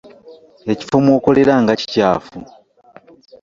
Ekifo 0.71 0.95
mw'okolera 1.05 1.53
nga 1.61 1.73
kikyafu! 1.79 2.37